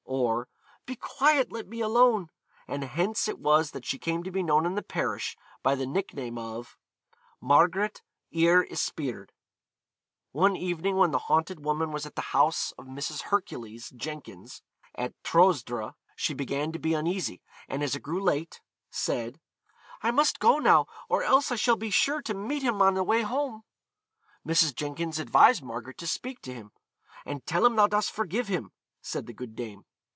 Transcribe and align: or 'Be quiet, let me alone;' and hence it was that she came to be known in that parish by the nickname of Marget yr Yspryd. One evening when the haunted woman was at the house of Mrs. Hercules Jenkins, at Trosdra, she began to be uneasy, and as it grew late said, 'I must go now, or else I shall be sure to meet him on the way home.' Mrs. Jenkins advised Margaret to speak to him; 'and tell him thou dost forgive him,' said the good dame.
or 0.03 0.49
'Be 0.85 0.97
quiet, 0.97 1.53
let 1.53 1.69
me 1.69 1.79
alone;' 1.79 2.27
and 2.67 2.83
hence 2.83 3.29
it 3.29 3.39
was 3.39 3.71
that 3.71 3.85
she 3.85 3.97
came 3.97 4.23
to 4.23 4.29
be 4.31 4.43
known 4.43 4.65
in 4.65 4.75
that 4.75 4.89
parish 4.89 5.37
by 5.63 5.73
the 5.73 5.85
nickname 5.85 6.37
of 6.37 6.77
Marget 7.39 8.01
yr 8.29 8.65
Yspryd. 8.65 9.29
One 10.33 10.57
evening 10.57 10.97
when 10.97 11.11
the 11.11 11.17
haunted 11.29 11.63
woman 11.63 11.93
was 11.93 12.05
at 12.05 12.15
the 12.15 12.31
house 12.35 12.73
of 12.73 12.87
Mrs. 12.87 13.21
Hercules 13.23 13.89
Jenkins, 13.95 14.61
at 14.95 15.13
Trosdra, 15.23 15.95
she 16.17 16.33
began 16.33 16.73
to 16.73 16.79
be 16.79 16.93
uneasy, 16.93 17.41
and 17.69 17.81
as 17.81 17.95
it 17.95 18.01
grew 18.03 18.21
late 18.21 18.59
said, 18.89 19.39
'I 20.03 20.11
must 20.11 20.39
go 20.39 20.59
now, 20.59 20.87
or 21.07 21.23
else 21.23 21.53
I 21.53 21.55
shall 21.55 21.77
be 21.77 21.89
sure 21.89 22.21
to 22.23 22.33
meet 22.33 22.63
him 22.63 22.81
on 22.81 22.95
the 22.95 23.03
way 23.03 23.21
home.' 23.21 23.63
Mrs. 24.45 24.75
Jenkins 24.75 25.19
advised 25.19 25.63
Margaret 25.63 25.97
to 25.99 26.07
speak 26.07 26.41
to 26.41 26.53
him; 26.53 26.73
'and 27.25 27.45
tell 27.45 27.65
him 27.65 27.77
thou 27.77 27.87
dost 27.87 28.11
forgive 28.11 28.49
him,' 28.49 28.73
said 29.01 29.25
the 29.25 29.33
good 29.33 29.55
dame. 29.55 29.85